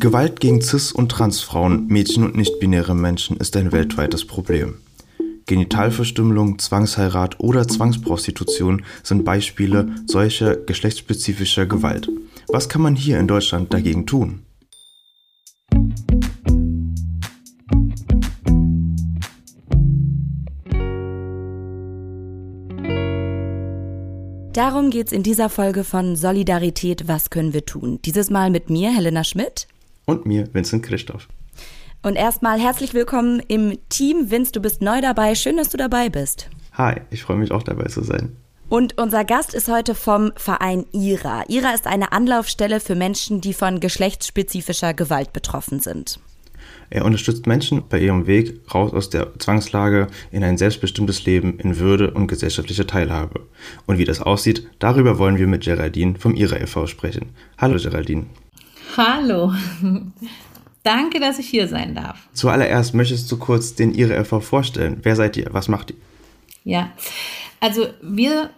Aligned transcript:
Gewalt 0.00 0.40
gegen 0.40 0.62
cis- 0.62 0.92
und 0.92 1.12
transfrauen, 1.12 1.86
Mädchen 1.88 2.24
und 2.24 2.34
nicht-binäre 2.34 2.94
Menschen 2.94 3.36
ist 3.36 3.54
ein 3.58 3.70
weltweites 3.70 4.24
Problem. 4.24 4.78
Genitalverstümmelung, 5.44 6.58
Zwangsheirat 6.58 7.38
oder 7.38 7.68
Zwangsprostitution 7.68 8.82
sind 9.02 9.26
Beispiele 9.26 9.94
solcher 10.06 10.56
geschlechtsspezifischer 10.56 11.66
Gewalt. 11.66 12.08
Was 12.48 12.70
kann 12.70 12.80
man 12.80 12.96
hier 12.96 13.20
in 13.20 13.28
Deutschland 13.28 13.74
dagegen 13.74 14.06
tun? 14.06 14.40
Darum 24.54 24.88
geht's 24.88 25.12
in 25.12 25.22
dieser 25.22 25.50
Folge 25.50 25.84
von 25.84 26.16
Solidarität, 26.16 27.06
was 27.06 27.28
können 27.28 27.52
wir 27.52 27.66
tun? 27.66 27.98
Dieses 28.06 28.30
Mal 28.30 28.48
mit 28.48 28.70
mir, 28.70 28.94
Helena 28.94 29.24
Schmidt. 29.24 29.66
Und 30.06 30.26
mir, 30.26 30.48
Vincent 30.52 30.82
Christoph. 30.82 31.28
Und 32.02 32.16
erstmal 32.16 32.58
herzlich 32.58 32.94
willkommen 32.94 33.42
im 33.48 33.78
Team. 33.90 34.30
Vince, 34.30 34.52
du 34.52 34.60
bist 34.60 34.80
neu 34.80 35.00
dabei. 35.00 35.34
Schön, 35.34 35.58
dass 35.58 35.68
du 35.68 35.76
dabei 35.76 36.08
bist. 36.08 36.48
Hi, 36.72 37.00
ich 37.10 37.22
freue 37.22 37.36
mich 37.36 37.52
auch 37.52 37.62
dabei 37.62 37.84
zu 37.84 38.02
sein. 38.02 38.36
Und 38.70 38.98
unser 38.98 39.24
Gast 39.24 39.52
ist 39.52 39.68
heute 39.68 39.94
vom 39.94 40.32
Verein 40.36 40.86
IRA. 40.92 41.44
IRA 41.48 41.72
ist 41.74 41.86
eine 41.86 42.12
Anlaufstelle 42.12 42.80
für 42.80 42.94
Menschen, 42.94 43.40
die 43.40 43.52
von 43.52 43.80
geschlechtsspezifischer 43.80 44.94
Gewalt 44.94 45.32
betroffen 45.32 45.80
sind. 45.80 46.20
Er 46.88 47.04
unterstützt 47.04 47.46
Menschen 47.46 47.82
bei 47.88 47.98
ihrem 47.98 48.26
Weg 48.26 48.60
raus 48.72 48.92
aus 48.92 49.10
der 49.10 49.38
Zwangslage 49.38 50.06
in 50.30 50.42
ein 50.42 50.56
selbstbestimmtes 50.56 51.24
Leben 51.24 51.58
in 51.58 51.78
Würde 51.78 52.12
und 52.12 52.28
gesellschaftliche 52.28 52.86
Teilhabe. 52.86 53.46
Und 53.86 53.98
wie 53.98 54.04
das 54.04 54.20
aussieht, 54.20 54.68
darüber 54.78 55.18
wollen 55.18 55.38
wir 55.38 55.46
mit 55.46 55.64
Geraldine 55.64 56.18
vom 56.18 56.34
IRA 56.34 56.56
e.V. 56.56 56.86
sprechen. 56.86 57.30
Hallo 57.58 57.76
Geraldine. 57.76 58.26
Hallo. 58.96 59.52
Danke, 60.82 61.20
dass 61.20 61.38
ich 61.38 61.48
hier 61.48 61.68
sein 61.68 61.94
darf. 61.94 62.18
Zuallererst 62.32 62.94
möchtest 62.94 63.30
du 63.30 63.36
kurz 63.36 63.74
den 63.74 63.94
IRA 63.94 64.20
e.V. 64.20 64.40
vorstellen. 64.40 64.98
Wer 65.02 65.14
seid 65.16 65.36
ihr? 65.36 65.48
Was 65.52 65.68
macht 65.68 65.90
ihr? 65.90 65.96
Ja, 66.64 66.90
also 67.60 67.88
wir 68.02 68.50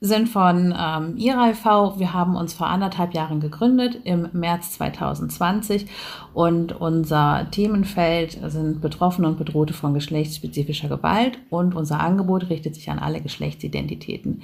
sind 0.00 0.30
von 0.30 0.74
ähm, 0.78 1.16
IRAV. 1.18 1.98
Wir 1.98 2.14
haben 2.14 2.34
uns 2.34 2.54
vor 2.54 2.68
anderthalb 2.68 3.12
Jahren 3.12 3.40
gegründet, 3.40 4.00
im 4.04 4.28
März 4.32 4.72
2020. 4.72 5.86
Und 6.32 6.80
unser 6.80 7.48
Themenfeld 7.50 8.38
sind 8.46 8.80
Betroffene 8.80 9.28
und 9.28 9.38
Bedrohte 9.38 9.74
von 9.74 9.92
geschlechtsspezifischer 9.92 10.88
Gewalt. 10.88 11.38
Und 11.50 11.74
unser 11.74 12.00
Angebot 12.00 12.48
richtet 12.48 12.74
sich 12.74 12.90
an 12.90 12.98
alle 12.98 13.20
Geschlechtsidentitäten. 13.20 14.42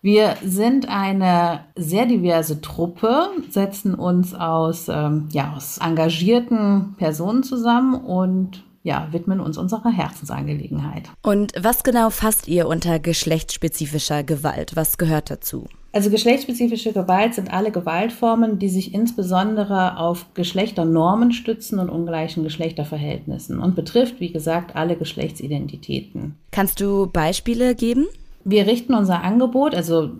Wir 0.00 0.36
sind 0.44 0.88
eine 0.88 1.60
sehr 1.76 2.06
diverse 2.06 2.60
Truppe, 2.60 3.28
setzen 3.50 3.94
uns 3.94 4.34
aus, 4.34 4.88
ähm, 4.88 5.28
ja, 5.32 5.54
aus 5.56 5.78
engagierten 5.78 6.94
Personen 6.98 7.42
zusammen 7.42 7.94
und 7.94 8.62
ja, 8.88 9.06
widmen 9.12 9.38
uns 9.38 9.58
unserer 9.58 9.90
Herzensangelegenheit. 9.90 11.10
Und 11.22 11.52
was 11.60 11.84
genau 11.84 12.08
fasst 12.08 12.48
ihr 12.48 12.66
unter 12.66 12.98
geschlechtsspezifischer 12.98 14.24
Gewalt? 14.24 14.74
Was 14.76 14.96
gehört 14.96 15.30
dazu? 15.30 15.68
Also 15.92 16.10
geschlechtsspezifische 16.10 16.92
Gewalt 16.92 17.34
sind 17.34 17.52
alle 17.52 17.70
Gewaltformen, 17.70 18.58
die 18.58 18.68
sich 18.68 18.94
insbesondere 18.94 19.98
auf 19.98 20.26
Geschlechternormen 20.34 21.32
stützen 21.32 21.78
und 21.78 21.90
ungleichen 21.90 22.44
Geschlechterverhältnissen 22.44 23.60
und 23.60 23.74
betrifft, 23.74 24.20
wie 24.20 24.32
gesagt, 24.32 24.74
alle 24.74 24.96
Geschlechtsidentitäten. 24.96 26.36
Kannst 26.50 26.80
du 26.80 27.06
Beispiele 27.06 27.74
geben? 27.74 28.06
Wir 28.44 28.66
richten 28.66 28.94
unser 28.94 29.22
Angebot, 29.22 29.74
also 29.74 30.10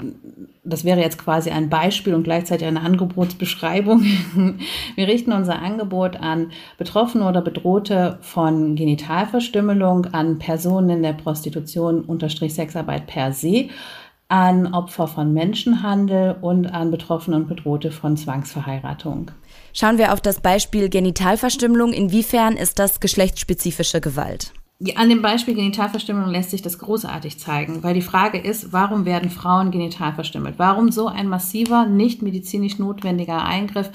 das 0.65 0.85
wäre 0.85 1.01
jetzt 1.01 1.19
quasi 1.19 1.51
ein 1.51 1.71
Beispiel 1.71 2.15
und 2.15 2.25
gleichzeitig 2.25 2.67
eine 2.67 2.83
Angebotsbeschreibung. 2.83 4.03
Wir 4.97 5.09
richten 5.09 5.33
unser 5.33 5.61
Angebot 5.61 6.17
an 6.17 6.53
Betroffene 6.77 7.27
oder 7.27 7.41
Bedrohte 7.41 8.19
von 8.21 8.77
Genitalverstümmelung, 8.77 10.07
an 10.07 10.39
Personen 10.39 10.91
in 10.91 11.03
der 11.03 11.15
Prostitution 11.15 12.03
unterstrich 12.03 12.55
Sexarbeit 12.55 13.07
per 13.07 13.33
se, 13.33 13.69
an 14.29 14.75
Opfer 14.75 15.09
von 15.09 15.33
Menschenhandel 15.33 16.37
und 16.43 16.67
an 16.67 16.91
Betroffene 16.91 17.37
und 17.37 17.49
Bedrohte 17.49 17.91
von 17.91 18.17
Zwangsverheiratung. 18.17 19.31
Schauen 19.73 19.97
wir 19.97 20.13
auf 20.13 20.21
das 20.21 20.41
Beispiel 20.41 20.91
Genitalverstümmelung. 20.91 21.93
Inwiefern 21.93 22.57
ist 22.57 22.79
das 22.79 23.01
geschlechtsspezifische 23.01 24.03
Gewalt? 24.03 24.53
An 24.95 25.09
dem 25.09 25.23
Beispiel 25.23 25.57
Genitalverstümmelung 25.57 26.31
lässt 26.31 26.51
sich 26.51 26.63
das 26.63 26.79
großartig 26.79 27.41
zeigen, 27.41 27.83
weil 27.83 27.95
die 27.95 28.01
Frage 28.01 28.39
ist, 28.39 28.73
warum 28.73 29.05
werden 29.07 29.29
Frauen 29.29 29.73
genital 29.73 30.13
verstümmelt? 30.13 30.55
Warum 30.59 30.93
so 30.93 31.09
ein 31.09 31.29
massiver, 31.29 31.85
nicht 31.85 32.23
medizinisch 32.23 32.79
notwendiger 32.79 33.45
Eingriff 33.45 33.91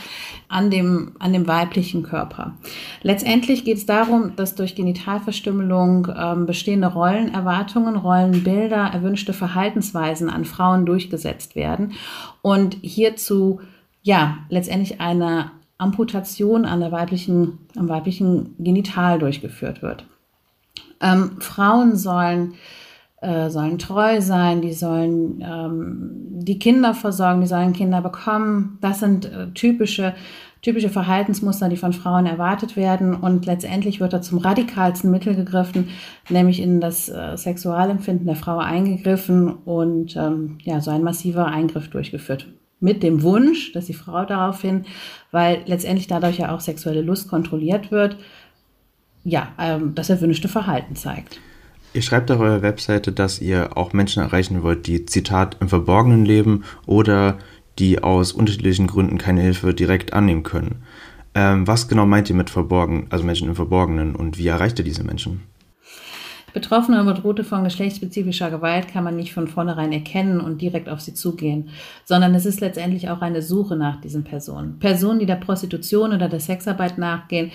an 0.49 0.69
dem, 0.69 1.13
an 1.19 1.31
dem 1.31 1.47
weiblichen 1.47 2.03
Körper? 2.03 2.57
Letztendlich 3.01 3.63
geht 3.63 3.77
es 3.77 3.85
darum, 3.85 4.35
dass 4.35 4.55
durch 4.55 4.75
Genitalverstümmelung 4.75 6.09
ähm, 6.17 6.45
bestehende 6.45 6.87
Rollenerwartungen, 6.87 7.95
Rollenbilder, 7.95 8.89
erwünschte 8.91 9.31
Verhaltensweisen 9.31 10.29
an 10.29 10.43
Frauen 10.43 10.85
durchgesetzt 10.85 11.55
werden 11.55 11.93
und 12.41 12.75
hierzu 12.81 13.61
ja 14.01 14.39
letztendlich 14.49 14.99
eine 14.99 15.51
Amputation 15.77 16.65
an 16.65 16.81
der 16.81 16.91
weiblichen, 16.91 17.59
am 17.77 17.87
weiblichen 17.87 18.55
Genital 18.59 19.17
durchgeführt 19.17 19.81
wird. 19.81 20.05
Ähm, 21.01 21.37
Frauen 21.39 21.95
sollen, 21.95 22.53
äh, 23.21 23.49
sollen 23.49 23.79
treu 23.79 24.21
sein, 24.21 24.61
die 24.61 24.73
sollen 24.73 25.41
ähm, 25.41 26.09
die 26.43 26.59
Kinder 26.59 26.93
versorgen, 26.93 27.41
die 27.41 27.47
sollen 27.47 27.73
Kinder 27.73 28.01
bekommen. 28.01 28.77
Das 28.81 28.99
sind 28.99 29.25
äh, 29.25 29.51
typische, 29.53 30.13
typische 30.61 30.89
Verhaltensmuster, 30.89 31.69
die 31.69 31.77
von 31.77 31.93
Frauen 31.93 32.25
erwartet 32.25 32.75
werden. 32.75 33.15
Und 33.15 33.45
letztendlich 33.45 33.99
wird 33.99 34.13
da 34.13 34.21
zum 34.21 34.39
radikalsten 34.39 35.11
Mittel 35.11 35.35
gegriffen, 35.35 35.89
nämlich 36.29 36.61
in 36.61 36.81
das 36.81 37.09
äh, 37.09 37.37
Sexualempfinden 37.37 38.25
der 38.25 38.35
Frau 38.35 38.57
eingegriffen 38.57 39.49
und 39.49 40.15
ähm, 40.15 40.57
ja, 40.63 40.81
so 40.81 40.91
ein 40.91 41.03
massiver 41.03 41.45
Eingriff 41.45 41.89
durchgeführt 41.89 42.47
mit 42.83 43.01
dem 43.01 43.23
Wunsch, 43.23 43.71
dass 43.71 43.85
die 43.85 43.93
Frau 43.93 44.25
daraufhin, 44.25 44.83
weil 45.31 45.61
letztendlich 45.67 46.07
dadurch 46.07 46.39
ja 46.39 46.53
auch 46.53 46.59
sexuelle 46.59 47.01
Lust 47.01 47.29
kontrolliert 47.29 47.91
wird, 47.91 48.17
ja, 49.23 49.53
ähm, 49.59 49.95
das 49.95 50.09
erwünschte 50.09 50.47
Verhalten 50.47 50.95
zeigt. 50.95 51.39
Ihr 51.93 52.01
schreibt 52.01 52.31
auf 52.31 52.39
eurer 52.39 52.61
Webseite, 52.63 53.11
dass 53.11 53.39
ihr 53.39 53.77
auch 53.77 53.93
Menschen 53.93 54.23
erreichen 54.23 54.63
wollt, 54.63 54.87
die, 54.87 55.05
Zitat, 55.05 55.57
im 55.59 55.69
Verborgenen 55.69 56.25
leben 56.25 56.63
oder 56.85 57.37
die 57.79 58.01
aus 58.01 58.31
unterschiedlichen 58.31 58.87
Gründen 58.87 59.17
keine 59.17 59.41
Hilfe 59.41 59.73
direkt 59.73 60.13
annehmen 60.13 60.43
können. 60.43 60.83
Ähm, 61.35 61.67
was 61.67 61.87
genau 61.87 62.05
meint 62.05 62.29
ihr 62.29 62.35
mit 62.35 62.49
verborgen, 62.49 63.07
also 63.09 63.23
Menschen 63.23 63.47
im 63.47 63.55
Verborgenen 63.55 64.15
und 64.15 64.37
wie 64.37 64.47
erreicht 64.47 64.79
ihr 64.79 64.85
diese 64.85 65.03
Menschen? 65.03 65.43
Betroffene 66.53 66.99
und 66.99 67.07
Bedrohte 67.07 67.43
von 67.43 67.63
geschlechtsspezifischer 67.63 68.51
Gewalt 68.51 68.87
kann 68.87 69.03
man 69.03 69.15
nicht 69.15 69.33
von 69.33 69.47
vornherein 69.47 69.91
erkennen 69.91 70.39
und 70.39 70.61
direkt 70.61 70.87
auf 70.87 71.01
sie 71.01 71.15
zugehen, 71.15 71.69
sondern 72.05 72.35
es 72.35 72.45
ist 72.45 72.61
letztendlich 72.61 73.09
auch 73.09 73.21
eine 73.21 73.41
Suche 73.41 73.75
nach 73.75 73.99
diesen 73.99 74.23
Personen. 74.23 74.77
Personen, 74.77 75.19
die 75.19 75.25
der 75.25 75.37
Prostitution 75.37 76.13
oder 76.13 76.29
der 76.29 76.39
Sexarbeit 76.39 76.99
nachgehen, 76.99 77.51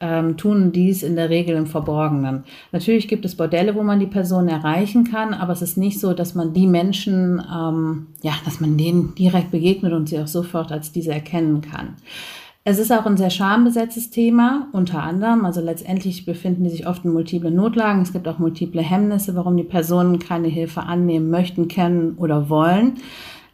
ähm, 0.00 0.36
tun 0.36 0.72
dies 0.72 1.02
in 1.02 1.16
der 1.16 1.30
Regel 1.30 1.56
im 1.56 1.66
Verborgenen. 1.66 2.44
Natürlich 2.72 3.08
gibt 3.08 3.24
es 3.24 3.36
Bordelle, 3.36 3.74
wo 3.74 3.82
man 3.82 4.00
die 4.00 4.06
Person 4.06 4.48
erreichen 4.48 5.04
kann, 5.04 5.32
aber 5.32 5.52
es 5.52 5.62
ist 5.62 5.78
nicht 5.78 6.00
so, 6.00 6.12
dass 6.12 6.34
man 6.34 6.52
die 6.52 6.66
Menschen, 6.66 7.42
ähm, 7.54 8.08
ja, 8.22 8.32
dass 8.44 8.60
man 8.60 8.76
denen 8.76 9.14
direkt 9.14 9.50
begegnet 9.50 9.92
und 9.92 10.08
sie 10.08 10.18
auch 10.18 10.26
sofort 10.26 10.70
als 10.72 10.92
diese 10.92 11.12
erkennen 11.12 11.62
kann. 11.62 11.94
Es 12.68 12.80
ist 12.80 12.90
auch 12.90 13.06
ein 13.06 13.16
sehr 13.16 13.30
schambesetztes 13.30 14.10
Thema, 14.10 14.66
unter 14.72 15.00
anderem. 15.00 15.44
Also 15.44 15.60
letztendlich 15.60 16.26
befinden 16.26 16.64
die 16.64 16.70
sich 16.70 16.88
oft 16.88 17.04
in 17.04 17.12
multiplen 17.12 17.54
Notlagen. 17.54 18.02
Es 18.02 18.12
gibt 18.12 18.26
auch 18.26 18.40
multiple 18.40 18.82
Hemmnisse, 18.82 19.36
warum 19.36 19.56
die 19.56 19.62
Personen 19.62 20.18
keine 20.18 20.48
Hilfe 20.48 20.82
annehmen 20.82 21.30
möchten, 21.30 21.68
können 21.68 22.16
oder 22.18 22.50
wollen. 22.50 22.94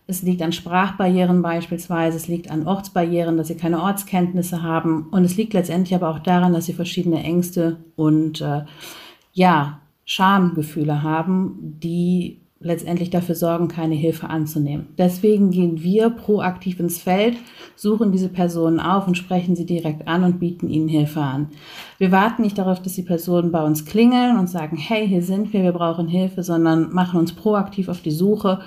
Es 0.07 0.23
liegt 0.23 0.43
an 0.43 0.53
Sprachbarrieren 0.53 1.43
beispielsweise, 1.43 2.17
es 2.17 2.29
liegt 2.29 2.51
an 2.51 2.67
Ortsbarrieren, 2.67 3.37
dass 3.37 3.49
sie 3.49 3.57
keine 3.57 3.83
Ortskenntnisse 3.83 4.63
haben. 4.63 5.09
Und 5.11 5.25
es 5.25 5.37
liegt 5.37 5.55
letztendlich 5.55 5.95
aber 5.95 6.11
auch 6.11 6.19
daran, 6.19 6.53
dass 6.53 6.67
sie 6.67 6.73
verschiedene 6.73 7.23
Ängste 7.23 7.79
und 7.97 8.41
äh, 8.41 8.65
ja, 9.33 9.81
Schamgefühle 10.05 11.03
haben, 11.03 11.79
die 11.83 12.42
letztendlich 12.63 13.11
dafür 13.11 13.35
sorgen, 13.35 13.69
keine 13.69 13.95
Hilfe 13.95 14.31
anzunehmen. 14.31 14.89
Deswegen 14.99 15.51
gehen 15.51 15.83
wir 15.83 16.11
proaktiv 16.11 16.81
ins 16.81 16.99
Feld, 16.99 17.37
suchen 17.77 18.13
diese 18.13 18.29
Personen 18.29 18.81
auf 18.81 19.07
und 19.07 19.17
sprechen 19.17 19.57
sie 19.57 19.67
direkt 19.67 20.09
an 20.09 20.25
und 20.25 20.39
bieten 20.39 20.69
ihnen 20.69 20.89
Hilfe 20.89 21.21
an. 21.21 21.49
Wir 21.99 22.13
warten 22.13 22.43
nicht 22.43 22.59
darauf, 22.59 22.81
dass 22.81 22.95
die 22.95 23.03
Personen 23.03 23.53
bei 23.53 23.63
uns 23.63 23.85
klingeln 23.85 24.39
und 24.39 24.49
sagen, 24.49 24.77
hey, 24.77 25.07
hier 25.09 25.23
sind 25.23 25.53
wir, 25.53 25.63
wir 25.63 25.73
brauchen 25.73 26.09
Hilfe, 26.09 26.43
sondern 26.43 26.93
machen 26.93 27.19
uns 27.19 27.33
proaktiv 27.33 27.89
auf 27.89 28.01
die 28.01 28.11
Suche 28.11 28.61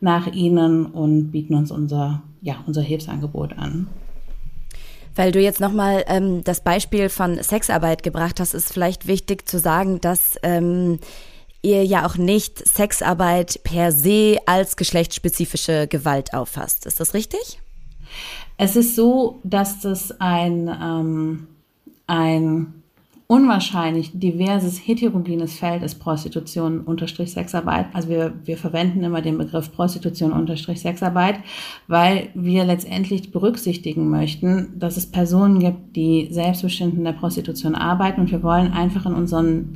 nach 0.00 0.26
ihnen 0.26 0.86
und 0.86 1.30
bieten 1.30 1.54
uns 1.54 1.70
unser, 1.70 2.22
ja, 2.40 2.56
unser 2.66 2.82
Hilfsangebot 2.82 3.56
an. 3.58 3.88
Weil 5.14 5.30
du 5.30 5.40
jetzt 5.40 5.60
nochmal 5.60 6.04
ähm, 6.06 6.42
das 6.42 6.62
Beispiel 6.62 7.08
von 7.08 7.42
Sexarbeit 7.42 8.02
gebracht 8.02 8.40
hast, 8.40 8.54
ist 8.54 8.72
vielleicht 8.72 9.06
wichtig 9.06 9.46
zu 9.46 9.58
sagen, 9.58 10.00
dass 10.00 10.36
ähm, 10.42 10.98
ihr 11.62 11.84
ja 11.84 12.06
auch 12.06 12.16
nicht 12.16 12.58
Sexarbeit 12.66 13.60
per 13.62 13.92
se 13.92 14.38
als 14.46 14.76
geschlechtsspezifische 14.76 15.86
Gewalt 15.86 16.34
auffasst. 16.34 16.86
Ist 16.86 17.00
das 17.00 17.14
richtig? 17.14 17.60
Es 18.58 18.76
ist 18.76 18.96
so, 18.96 19.40
dass 19.44 19.80
das 19.80 20.20
ein, 20.20 20.68
ähm, 20.68 21.46
ein 22.06 22.82
unwahrscheinlich 23.32 24.10
diverses, 24.12 24.86
heterogenes 24.86 25.54
Feld 25.54 25.82
ist 25.82 25.94
Prostitution 25.94 26.80
unterstrich 26.80 27.32
Sexarbeit. 27.32 27.86
Also 27.94 28.10
wir, 28.10 28.34
wir 28.44 28.58
verwenden 28.58 29.02
immer 29.02 29.22
den 29.22 29.38
Begriff 29.38 29.72
Prostitution 29.72 30.32
unterstrich 30.32 30.82
Sexarbeit, 30.82 31.36
weil 31.88 32.28
wir 32.34 32.64
letztendlich 32.64 33.32
berücksichtigen 33.32 34.10
möchten, 34.10 34.78
dass 34.78 34.98
es 34.98 35.10
Personen 35.10 35.60
gibt, 35.60 35.96
die 35.96 36.28
selbstbestimmt 36.30 36.94
in 36.94 37.04
der 37.04 37.12
Prostitution 37.12 37.74
arbeiten 37.74 38.20
und 38.20 38.30
wir 38.30 38.42
wollen 38.42 38.70
einfach 38.70 39.06
in, 39.06 39.14
unseren, 39.14 39.74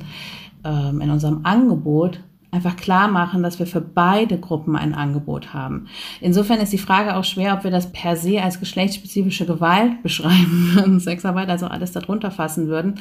ähm, 0.63 1.01
in 1.01 1.09
unserem 1.09 1.41
Angebot 1.43 2.19
einfach 2.51 2.77
klar 2.77 3.07
machen, 3.07 3.43
dass 3.43 3.59
wir 3.59 3.67
für 3.67 3.81
beide 3.81 4.39
Gruppen 4.39 4.75
ein 4.75 4.93
Angebot 4.93 5.53
haben. 5.53 5.87
Insofern 6.21 6.59
ist 6.59 6.73
die 6.73 6.77
Frage 6.77 7.15
auch 7.15 7.23
schwer, 7.23 7.53
ob 7.53 7.63
wir 7.63 7.71
das 7.71 7.91
per 7.91 8.15
se 8.15 8.41
als 8.41 8.59
geschlechtsspezifische 8.59 9.45
Gewalt 9.45 10.01
beschreiben, 10.03 10.99
Sexarbeit, 10.99 11.49
also 11.49 11.67
alles 11.67 11.91
darunter 11.91 12.31
fassen 12.31 12.67
würden, 12.67 12.95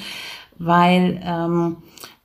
weil 0.58 1.20
ähm, 1.22 1.76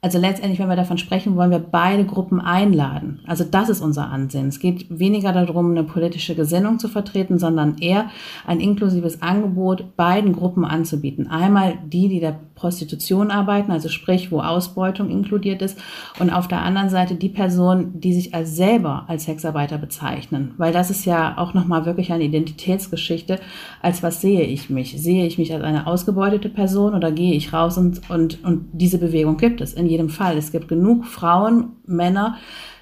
also 0.03 0.17
letztendlich, 0.17 0.59
wenn 0.59 0.67
wir 0.67 0.75
davon 0.75 0.97
sprechen, 0.97 1.35
wollen 1.35 1.51
wir 1.51 1.59
beide 1.59 2.05
Gruppen 2.05 2.41
einladen. 2.41 3.19
Also 3.27 3.43
das 3.43 3.69
ist 3.69 3.81
unser 3.81 4.09
Ansinnen. 4.09 4.47
Es 4.47 4.59
geht 4.59 4.87
weniger 4.89 5.31
darum, 5.31 5.69
eine 5.69 5.83
politische 5.83 6.33
Gesinnung 6.33 6.79
zu 6.79 6.87
vertreten, 6.87 7.37
sondern 7.37 7.77
eher 7.77 8.09
ein 8.47 8.59
inklusives 8.59 9.21
Angebot 9.21 9.95
beiden 9.97 10.33
Gruppen 10.33 10.65
anzubieten. 10.65 11.27
Einmal 11.27 11.77
die, 11.85 12.07
die 12.07 12.19
der 12.19 12.39
Prostitution 12.61 13.31
arbeiten, 13.31 13.71
also 13.71 13.89
sprich, 13.89 14.31
wo 14.31 14.39
Ausbeutung 14.39 15.09
inkludiert 15.09 15.63
ist, 15.63 15.79
und 16.19 16.29
auf 16.29 16.47
der 16.47 16.61
anderen 16.61 16.89
Seite 16.89 17.15
die 17.15 17.29
Personen, 17.29 17.99
die 17.99 18.13
sich 18.13 18.35
als 18.35 18.55
selber 18.55 19.05
als 19.07 19.25
Sexarbeiter 19.25 19.79
bezeichnen, 19.79 20.53
weil 20.57 20.71
das 20.71 20.91
ist 20.91 21.05
ja 21.05 21.37
auch 21.37 21.55
nochmal 21.55 21.85
wirklich 21.85 22.13
eine 22.13 22.23
Identitätsgeschichte. 22.23 23.39
Als 23.81 24.03
was 24.03 24.21
sehe 24.21 24.43
ich 24.43 24.69
mich? 24.69 25.01
Sehe 25.01 25.25
ich 25.25 25.39
mich 25.39 25.51
als 25.53 25.63
eine 25.63 25.87
ausgebeutete 25.87 26.49
Person 26.49 26.93
oder 26.93 27.11
gehe 27.11 27.33
ich 27.33 27.51
raus 27.51 27.77
und, 27.79 28.07
und, 28.09 28.43
und 28.43 28.65
diese 28.73 28.99
Bewegung 28.99 29.37
gibt 29.37 29.59
es 29.59 29.73
in 29.73 29.87
jedem 29.87 30.09
Fall. 30.09 30.37
Es 30.37 30.51
gibt 30.51 30.67
genug 30.67 31.05
Frauen, 31.05 31.71
Männer, 31.87 32.37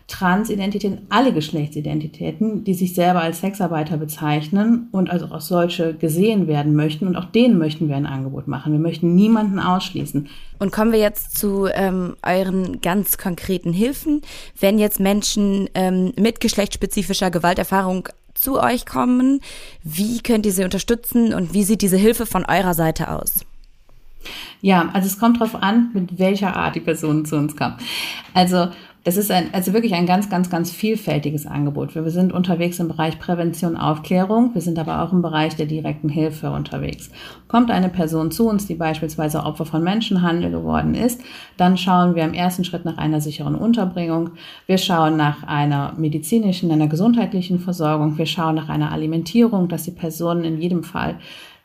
Transidentitäten, 0.10 1.06
alle 1.10 1.32
Geschlechtsidentitäten, 1.32 2.64
die 2.64 2.74
sich 2.74 2.94
selber 2.96 3.22
als 3.22 3.40
Sexarbeiter 3.40 3.96
bezeichnen 3.96 4.90
und 4.92 5.10
also 5.10 5.28
auch 5.28 5.40
solche 5.40 5.94
gesehen 5.94 6.48
werden 6.48 6.76
möchten. 6.76 7.08
Und 7.08 7.16
auch 7.16 7.26
denen 7.26 7.58
möchten 7.58 7.88
wir 7.88 7.96
ein 7.96 8.06
Angebot 8.06 8.48
machen. 8.48 8.74
Wir 8.74 8.80
möchten 8.80 9.16
niemanden 9.16 9.60
ausschließen. 9.60 10.28
Und 10.58 10.72
kommen 10.72 10.92
wir 10.92 11.00
jetzt 11.00 11.38
zu 11.38 11.68
ähm, 11.72 12.18
euren 12.26 12.82
ganz 12.82 13.18
konkreten 13.18 13.72
Hilfen. 13.72 14.22
Wenn 14.60 14.80
jetzt 14.80 15.00
Menschen 15.00 15.70
ähm, 15.76 16.12
mit 16.20 16.42
geschlechtsspezifischer 16.42 17.32
Gewalterfahrung 17.32 18.10
zu 18.34 18.60
euch 18.60 18.86
kommen, 18.86 19.42
wie 19.84 20.20
könnt 20.22 20.46
ihr 20.46 20.52
sie 20.52 20.64
unterstützen 20.64 21.34
und 21.34 21.54
wie 21.54 21.64
sieht 21.64 21.82
diese 21.82 21.98
Hilfe 21.98 22.26
von 22.26 22.46
eurer 22.46 22.74
Seite 22.74 23.12
aus? 23.12 23.46
Ja, 24.62 24.90
also 24.94 25.08
es 25.08 25.20
kommt 25.20 25.40
darauf 25.40 25.56
an, 25.56 25.92
mit 25.94 26.20
welcher 26.20 26.56
Art 26.56 26.76
die 26.76 26.82
Person 26.82 27.26
zu 27.26 27.38
uns 27.38 27.56
kommt. 27.56 27.78
Also 28.34 28.68
das 29.06 29.16
ist 29.16 29.32
ein, 29.32 29.54
also 29.54 29.72
wirklich 29.72 29.94
ein 29.94 30.06
ganz, 30.06 30.30
ganz, 30.30 30.50
ganz 30.50 30.72
vielfältiges 30.72 31.46
Angebot. 31.46 31.96
Wir 31.96 32.08
sind 32.10 32.34
unterwegs 32.34 32.80
im 32.80 32.90
Bereich 32.90 33.18
Prävention, 33.18 33.78
Aufklärung. 33.78 34.54
Wir 34.54 34.62
sind 34.62 34.78
aber 34.78 35.02
auch 35.02 35.14
im 35.14 35.22
Bereich 35.22 35.56
der 35.56 35.68
direkten 35.68 36.10
Hilfe 36.10 36.52
unterwegs. 36.52 37.10
Kommt 37.48 37.72
eine 37.72 37.88
Person 37.88 38.30
zu 38.30 38.50
uns, 38.50 38.68
die 38.68 38.76
beispielsweise 38.76 39.44
Opfer 39.46 39.66
von 39.66 39.84
Menschenhandel 39.84 40.52
geworden 40.52 40.96
ist, 40.96 41.22
dann 41.56 41.78
schauen 41.78 42.16
wir 42.16 42.26
im 42.26 42.34
ersten 42.34 42.66
Schritt 42.66 42.84
nach 42.84 42.98
einer 42.98 43.22
sicheren 43.22 43.56
Unterbringung. 43.56 44.32
Wir 44.68 44.78
schauen 44.78 45.16
nach 45.16 45.44
einer 45.44 45.94
medizinischen, 45.98 46.70
einer 46.70 46.88
gesundheitlichen 46.88 47.60
Versorgung. 47.60 48.18
Wir 48.18 48.26
schauen 48.26 48.56
nach 48.56 48.68
einer 48.68 48.92
Alimentierung, 48.92 49.70
dass 49.70 49.84
die 49.84 49.92
Person 49.92 50.44
in 50.44 50.60
jedem 50.60 50.84
Fall 50.84 51.16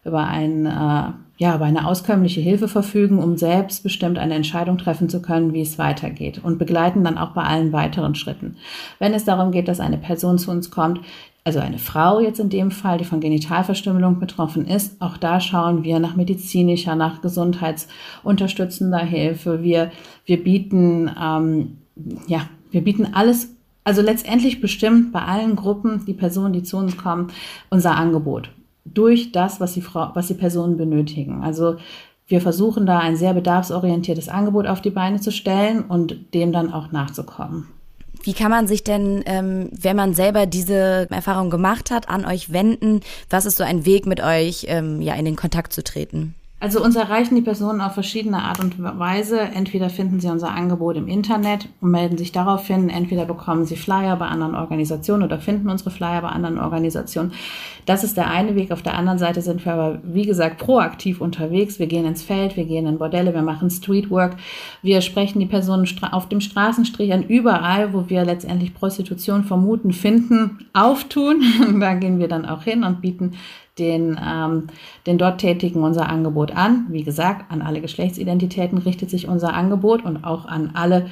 über 0.05 0.27
ein 0.27 0.67
äh, 0.67 1.13
ja, 1.37 1.57
über 1.57 1.65
eine 1.65 1.87
auskömmliche 1.87 2.41
Hilfe 2.41 2.69
verfügen, 2.69 3.19
um 3.19 3.37
selbstbestimmt 3.37 4.19
eine 4.19 4.35
Entscheidung 4.35 4.79
treffen 4.79 5.09
zu 5.09 5.21
können, 5.21 5.53
wie 5.53 5.63
es 5.63 5.79
weitergeht 5.79 6.41
und 6.43 6.59
begleiten 6.59 7.03
dann 7.03 7.19
auch 7.19 7.31
bei 7.31 7.43
allen 7.43 7.73
weiteren 7.73 8.15
Schritten. 8.15 8.57
Wenn 9.01 9.15
es 9.15 9.25
darum 9.25 9.51
geht, 9.51 9.67
dass 9.67 9.81
eine 9.81 9.99
Person 9.99 10.39
zu 10.39 10.51
uns 10.51 10.71
kommt, 10.71 11.01
also 11.43 11.59
eine 11.59 11.79
Frau 11.79 12.21
jetzt 12.21 12.41
in 12.41 12.49
dem 12.49 12.71
Fall, 12.71 12.99
die 12.99 13.05
von 13.05 13.21
Genitalverstümmelung 13.21 14.19
betroffen 14.19 14.67
ist, 14.67 15.01
auch 15.03 15.17
da 15.17 15.41
schauen 15.41 15.83
wir 15.83 15.99
nach 15.99 16.17
medizinischer, 16.17 16.95
nach 16.95 17.21
gesundheitsunterstützender 17.21 19.01
Hilfe. 19.01 19.63
Wir, 19.63 19.91
wir 20.25 20.43
bieten, 20.43 21.11
ähm, 21.21 21.79
ja, 22.29 22.49
wir 22.71 22.83
bieten 22.83 23.13
alles 23.13 23.51
also 23.83 24.01
letztendlich 24.01 24.63
bestimmt 24.63 25.13
bei 25.13 25.21
allen 25.21 25.57
Gruppen, 25.57 26.07
die 26.07 26.15
Personen, 26.15 26.55
die 26.55 26.63
zu 26.63 26.79
uns 26.79 26.97
kommen, 26.97 27.29
unser 27.69 27.97
Angebot 27.97 28.51
durch 28.85 29.33
das, 29.33 29.61
was 29.61 29.75
die, 29.75 29.83
Frau, 29.83 30.11
was 30.15 30.29
die 30.29 30.35
Personen 30.35 30.77
benötigen. 30.77 31.43
Also 31.43 31.77
wir 32.27 32.41
versuchen 32.41 32.87
da 32.87 32.99
ein 32.99 33.17
sehr 33.17 33.35
bedarfsorientiertes 33.35 34.29
Angebot 34.29 34.67
auf 34.67 34.81
die 34.81 34.91
Beine 34.91 35.21
zu 35.21 35.31
stellen 35.31 35.83
und 35.83 36.35
dem 36.35 36.53
dann 36.53 36.73
auch 36.73 36.93
nachzukommen. 36.93 37.69
Wie 38.23 38.33
kann 38.33 38.51
man 38.51 38.67
sich 38.67 38.83
denn, 38.83 39.23
ähm, 39.27 39.69
wenn 39.73 39.97
man 39.97 40.15
selber 40.15 40.47
diese 40.47 41.09
Erfahrung 41.11 41.51
gemacht 41.51 41.91
hat, 41.91 42.09
an 42.09 42.25
euch 42.25 42.53
wenden? 42.53 43.01
Was 43.29 43.45
ist 43.45 43.59
so 43.59 43.65
ein 43.65 43.85
Weg, 43.85 44.07
mit 44.07 44.23
euch 44.23 44.65
ähm, 44.69 45.03
ja 45.03 45.15
in 45.15 45.27
den 45.27 45.37
Kontakt 45.37 45.75
zu 45.75 45.85
treten? 45.85 46.35
Also 46.61 46.83
uns 46.83 46.97
erreichen 46.97 47.35
die 47.35 47.43
Personen 47.43 47.83
auf 47.83 47.93
verschiedene 47.93 48.43
Art 48.43 48.59
und 48.59 48.83
Weise. 48.83 49.39
Entweder 49.39 49.91
finden 49.91 50.19
sie 50.19 50.29
unser 50.29 50.53
Angebot 50.53 50.97
im 50.97 51.09
Internet 51.09 51.69
und 51.83 51.91
melden 51.91 52.17
sich 52.17 52.33
daraufhin. 52.33 52.89
Entweder 52.89 53.27
bekommen 53.27 53.67
sie 53.67 53.77
Flyer 53.77 54.17
bei 54.17 54.29
anderen 54.29 54.55
Organisationen 54.55 55.25
oder 55.25 55.39
finden 55.39 55.69
unsere 55.69 55.91
Flyer 55.91 56.23
bei 56.23 56.29
anderen 56.29 56.59
Organisationen. 56.59 57.33
Das 57.85 58.03
ist 58.03 58.17
der 58.17 58.31
eine 58.31 58.55
Weg. 58.55 58.71
Auf 58.71 58.81
der 58.81 58.97
anderen 58.97 59.19
Seite 59.19 59.43
sind 59.43 59.63
wir 59.67 59.75
aber, 59.75 59.99
wie 60.05 60.25
gesagt, 60.25 60.57
proaktiv 60.57 61.21
unterwegs. 61.21 61.79
Wir 61.79 61.87
gehen 61.87 62.07
ins 62.07 62.23
Feld, 62.23 62.57
wir 62.57 62.65
gehen 62.65 62.87
in 62.87 62.97
Bordelle, 62.97 63.35
wir 63.35 63.43
machen 63.43 63.69
Streetwork. 63.69 64.37
Wir 64.81 65.03
sprechen 65.03 65.41
die 65.41 65.47
Personen 65.47 65.87
auf 66.13 66.31
dem 66.31 66.41
Straßenstrich 66.41 67.13
an 67.13 67.25
überall, 67.25 67.93
wo 67.93 68.09
wir 68.09 68.25
letztendlich 68.25 68.73
Prostitution 68.73 69.45
vermuten, 69.45 69.93
finden, 69.93 70.67
auftun. 70.73 71.43
da 71.81 71.93
gehen 71.93 72.19
wir 72.19 72.29
dann 72.29 72.47
auch 72.47 72.63
hin 72.63 72.85
und 72.85 73.03
bieten 73.03 73.33
den, 73.79 74.19
ähm, 74.25 74.69
den 75.07 75.19
dort 75.19 75.41
Tätigen 75.41 75.83
unser 75.83 76.09
Angebot 76.09 76.53
an. 76.53 76.87
Wie 76.91 77.03
gesagt, 77.03 77.51
an 77.51 77.63
alle 77.63 77.81
Geschlechtsidentitäten 77.81 78.79
richtet 78.79 79.11
sich 79.11 79.29
unser 79.29 79.55
Angebot 79.55 80.05
und 80.05 80.25
auch 80.25 80.47
an 80.47 80.71
alle, 80.75 81.07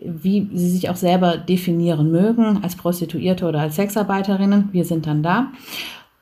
wie 0.00 0.48
sie 0.52 0.70
sich 0.70 0.90
auch 0.90 0.96
selber 0.96 1.36
definieren 1.36 2.10
mögen, 2.10 2.60
als 2.62 2.76
Prostituierte 2.76 3.46
oder 3.46 3.60
als 3.60 3.76
Sexarbeiterinnen. 3.76 4.70
Wir 4.72 4.84
sind 4.84 5.06
dann 5.06 5.22
da. 5.22 5.48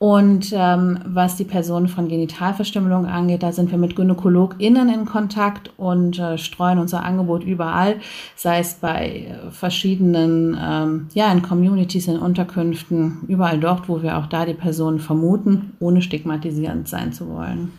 Und 0.00 0.52
ähm, 0.52 1.00
was 1.05 1.35
die 1.35 1.45
Personen 1.45 1.88
von 1.88 2.07
Genitalverstümmelung 2.07 3.07
angeht, 3.07 3.43
da 3.43 3.50
sind 3.50 3.73
wir 3.73 3.78
mit 3.78 3.97
GynäkologInnen 3.97 4.88
in 4.88 5.07
Kontakt 5.07 5.73
und 5.76 6.21
äh, 6.21 6.38
streuen 6.38 6.78
unser 6.78 7.02
Angebot 7.02 7.43
überall, 7.43 7.97
sei 8.37 8.61
es 8.61 8.75
bei 8.75 9.26
äh, 9.26 9.50
verschiedenen, 9.50 10.57
ähm, 10.61 11.09
ja, 11.14 11.33
in 11.33 11.43
Communities, 11.43 12.07
in 12.07 12.17
Unterkünften, 12.17 13.25
überall 13.26 13.59
dort, 13.59 13.88
wo 13.88 14.00
wir 14.00 14.19
auch 14.19 14.26
da 14.26 14.47
die 14.47 14.55
Personen 14.55 15.00
vermuten, 15.00 15.73
ohne 15.81 16.00
stigmatisierend 16.00 16.87
sein 16.87 17.12
zu 17.12 17.28
wollen. 17.28 17.73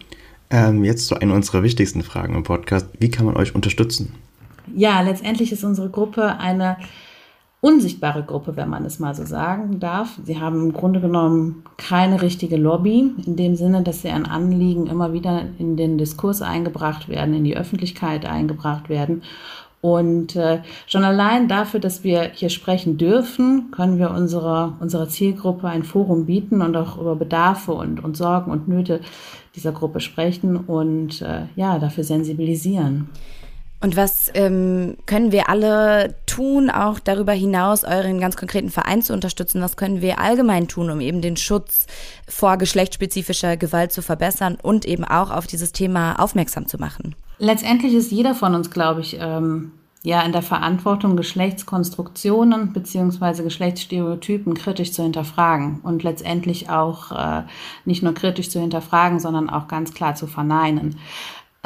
Ähm, 0.50 0.84
jetzt 0.84 1.08
zu 1.08 1.16
einer 1.16 1.34
unserer 1.34 1.64
wichtigsten 1.64 2.04
Fragen 2.04 2.36
im 2.36 2.44
Podcast. 2.44 2.88
Wie 3.00 3.10
kann 3.10 3.28
man 3.28 3.38
euch 3.38 3.56
unterstützen? 3.56 4.14
Ja, 4.76 5.00
letztendlich 5.02 5.54
ist 5.54 5.64
unsere 5.64 5.90
Gruppe 5.90 6.38
eine 6.38 6.76
unsichtbare 7.62 8.24
Gruppe, 8.24 8.56
wenn 8.56 8.70
man 8.70 8.86
es 8.86 9.00
mal 9.00 9.14
so 9.14 9.26
sagen 9.26 9.80
darf. 9.80 10.18
Sie 10.24 10.40
haben 10.40 10.62
im 10.62 10.74
Grunde 10.74 11.02
genommen 11.02 11.64
keine 11.78 12.22
richtige 12.22 12.56
Lobby, 12.56 13.12
in 13.26 13.36
dem 13.36 13.56
Sinne, 13.56 13.84
dass 13.84 14.02
sie 14.02 14.10
ein 14.10 14.26
Anliegen 14.26 14.88
immer 14.88 15.12
wieder 15.12 15.44
in 15.58 15.76
den 15.76 15.98
Diskurs 15.98 16.42
eingebracht 16.42 17.10
werden, 17.10 17.34
in 17.34 17.44
die 17.44 17.58
Öffentlichkeit 17.58 18.26
eingebracht 18.26 18.88
werden. 18.88 19.24
Und 19.82 20.36
äh, 20.36 20.62
schon 20.88 21.06
allein 21.06 21.48
dafür, 21.48 21.80
dass 21.80 22.04
wir 22.04 22.32
hier 22.34 22.50
sprechen 22.50 22.98
dürfen, 22.98 23.72
können 23.72 23.98
wir 23.98 24.12
unserer, 24.12 24.76
unserer 24.80 25.08
Zielgruppe 25.08 25.68
ein 25.68 25.84
Forum 25.84 26.26
bieten 26.26 26.62
und 26.62 26.76
auch 26.76 27.00
über 27.00 27.16
Bedarfe 27.16 27.72
und, 27.74 28.04
und 28.04 28.18
Sorgen 28.18 28.52
und 28.52 28.68
Nöte 28.68 29.00
dieser 29.56 29.72
Gruppe 29.72 30.02
sprechen 30.02 30.58
und 30.58 31.22
äh, 31.22 31.44
ja, 31.56 31.80
dafür 31.80 32.04
sensibilisieren. 32.04 33.10
Und 33.82 33.96
was 33.96 34.30
ähm, 34.34 34.98
können 35.06 35.32
wir 35.32 35.48
alle 35.50 36.16
tun, 36.26 36.70
auch 36.70 37.00
darüber 37.00 37.32
hinaus 37.32 37.86
euren 37.86 38.20
ganz 38.20 38.36
konkreten 38.36 38.70
Verein 38.70 39.02
zu 39.02 39.14
unterstützen? 39.14 39.62
Was 39.62 39.78
können 39.78 40.02
wir 40.02 40.20
allgemein 40.20 40.68
tun, 40.68 40.90
um 40.90 41.00
eben 41.00 41.22
den 41.22 41.38
Schutz 41.38 41.88
vor 42.28 42.58
geschlechtsspezifischer 42.58 43.56
Gewalt 43.56 43.94
zu 43.94 44.02
verbessern 44.02 44.58
und 44.62 44.86
eben 44.86 45.06
auch 45.06 45.32
auf 45.32 45.48
dieses 45.48 45.72
Thema 45.72 46.20
aufmerksam 46.20 46.68
zu 46.68 46.78
machen? 46.78 47.16
Letztendlich 47.38 47.94
ist 47.94 48.12
jeder 48.12 48.36
von 48.36 48.54
uns, 48.54 48.70
glaube 48.70 49.00
ich, 49.00 49.18
ähm, 49.18 49.72
ja 50.04 50.22
in 50.22 50.32
der 50.32 50.42
Verantwortung, 50.42 51.18
Geschlechtskonstruktionen 51.18 52.74
beziehungsweise 52.74 53.44
Geschlechtsstereotypen 53.44 54.54
kritisch 54.54 54.94
zu 54.94 55.04
hinterfragen 55.04 55.80
und 55.84 56.04
letztendlich 56.04 56.70
auch 56.70 57.12
äh, 57.12 57.44
nicht 57.86 58.04
nur 58.04 58.14
kritisch 58.14 58.50
zu 58.50 58.60
hinterfragen, 58.60 59.20
sondern 59.20 59.50
auch 59.50 59.68
ganz 59.68 59.94
klar 59.94 60.16
zu 60.16 60.28
verneinen. 60.28 60.98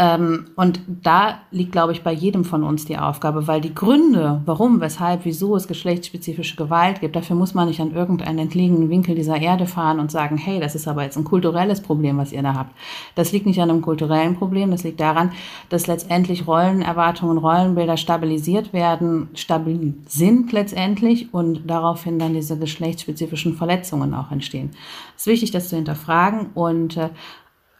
Ähm, 0.04 0.48
und 0.58 0.82
da 0.88 1.40
liegt, 1.52 1.72
glaube 1.72 1.94
ich, 1.94 2.04
bei 2.04 2.12
jedem 2.12 2.44
von 2.44 2.64
uns 2.64 2.84
die 2.84 2.98
Aufgabe, 2.98 3.48
weil 3.48 3.62
die 3.62 3.74
Gründe, 3.74 4.42
warum, 4.46 4.82
weshalb, 4.82 5.24
wieso 5.24 5.56
es 5.56 5.68
geschlechtsspezifische 5.68 6.58
Gewalt 6.58 7.00
gibt, 7.00 7.16
dafür 7.16 7.38
muss 7.38 7.54
man 7.54 7.70
nicht 7.70 7.80
an 7.80 7.94
irgendeinen 7.94 8.40
entlegenen 8.40 8.90
Winkel 8.90 9.16
dieser 9.16 9.40
Erde 9.40 9.66
fahren 9.66 10.02
und 10.02 10.12
sagen, 10.12 10.38
hey, 10.38 10.60
das 10.60 10.76
ist 10.76 10.90
aber 10.90 11.04
jetzt 11.04 11.18
ein 11.18 11.24
kulturelles 11.24 11.82
Problem, 11.82 12.18
was 12.18 12.34
ihr 12.34 12.44
da 12.44 12.54
habt. 12.54 12.76
Das 13.16 13.32
liegt 13.32 13.46
nicht 13.46 13.62
an 13.62 13.70
einem 13.70 13.82
kulturellen 13.82 14.36
Problem, 14.36 14.72
das 14.72 14.84
liegt 14.84 15.00
daran, 15.00 15.32
dass 15.70 15.88
letztendlich 15.88 16.48
Rollenerwartungen, 16.48 17.38
Rollenbilder 17.38 17.96
stabilisiert 17.96 18.74
werden, 18.74 19.30
stabil 19.36 19.94
sind 20.06 20.52
letztendlich 20.52 21.34
und 21.34 21.62
daraufhin 21.66 22.20
dann 22.20 22.34
diese 22.34 22.58
geschlechtsspezifischen 22.58 23.56
Verletzungen 23.56 24.14
auch 24.14 24.32
entstehen. 24.32 24.72
Es 25.16 25.24
ist 25.24 25.28
wichtig, 25.28 25.52
das 25.52 25.70
zu 25.70 25.78
hinterfragen 25.78 26.48
und 26.56 26.98
äh, 26.98 27.10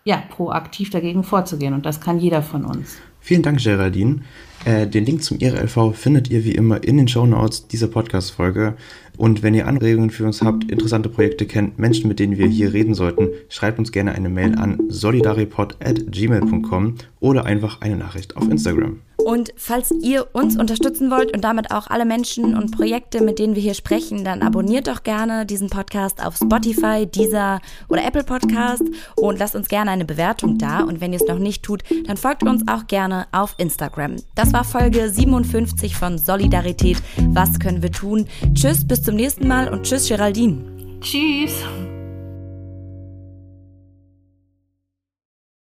ja, 0.06 0.18
proaktiv 0.30 0.90
dagegen 0.90 1.24
vorzugehen. 1.24 1.74
Und 1.74 1.86
das 1.86 2.02
kann 2.02 2.20
jeder 2.20 2.42
von 2.42 2.66
uns. 2.66 2.98
Vielen 3.20 3.42
Dank, 3.42 3.62
Geraldine. 3.62 4.22
Äh, 4.66 4.88
den 4.88 5.06
Link 5.06 5.24
zum 5.24 5.40
IRLV 5.40 5.94
findet 5.94 6.30
ihr 6.30 6.46
wie 6.46 6.56
immer 6.56 6.82
in 6.84 6.98
den 6.98 7.10
Show 7.10 7.26
Notes 7.26 7.68
dieser 7.68 7.88
Podcast-Folge. 7.88 8.76
Und 9.18 9.44
wenn 9.44 9.54
ihr 9.54 9.68
Anregungen 9.68 10.10
für 10.10 10.26
uns 10.26 10.42
habt, 10.42 10.72
interessante 10.72 11.10
Projekte 11.10 11.46
kennt, 11.46 11.78
Menschen, 11.78 12.08
mit 12.08 12.18
denen 12.20 12.38
wir 12.38 12.48
hier 12.48 12.72
reden 12.74 12.96
sollten, 12.96 13.28
schreibt 13.50 13.78
uns 13.78 13.92
gerne 13.92 14.14
eine 14.14 14.30
Mail 14.30 14.56
an 14.56 14.80
solidaripod.gmail.com 14.90 16.96
oder 17.20 17.46
einfach 17.46 17.82
eine 17.82 17.98
Nachricht 17.98 18.38
auf 18.38 18.50
Instagram. 18.50 19.02
Und 19.18 19.54
falls 19.56 19.92
ihr 19.92 20.28
uns 20.34 20.58
unterstützen 20.58 21.10
wollt 21.10 21.34
und 21.34 21.44
damit 21.44 21.72
auch 21.72 21.88
alle 21.88 22.04
Menschen 22.04 22.58
und 22.58 22.72
Projekte, 22.72 23.24
mit 23.24 23.40
denen 23.40 23.56
wir 23.56 23.62
hier 23.62 23.74
sprechen, 23.74 24.26
dann 24.26 24.42
abonniert 24.42 24.88
doch 24.88 25.04
gerne 25.04 25.46
diesen 25.46 25.70
Podcast 25.70 26.22
auf 26.26 26.36
Spotify, 26.36 27.06
Deezer 27.06 27.62
oder 27.88 28.06
Apple 28.06 28.26
Podcast 28.26 28.84
und 29.16 29.40
lasst 29.40 29.56
uns 29.56 29.70
gerne 29.70 29.92
eine 29.92 30.04
Bewertung 30.04 30.58
da. 30.58 30.82
Und 30.82 31.00
wenn 31.00 31.14
ihr 31.14 31.22
es 31.22 31.28
noch 31.28 31.40
nicht 31.40 31.64
tut, 31.64 31.84
dann 32.06 32.18
folgt 32.18 32.44
uns 32.44 32.68
auch 32.68 32.88
gerne 32.88 33.28
auf 33.32 33.56
Instagram. 33.58 34.18
War 34.54 34.64
Folge 34.64 35.10
57 35.10 35.96
von 35.96 36.20
Solidarität. 36.20 37.02
Was 37.30 37.60
können 37.60 37.82
wir 37.82 37.92
tun? 37.92 38.28
Tschüss, 38.54 38.86
bis 38.88 39.02
zum 39.02 39.16
nächsten 39.16 39.48
Mal 39.48 39.68
und 39.68 39.82
tschüss, 39.82 40.08
Geraldine. 40.08 40.62
Tschüss. 41.02 41.56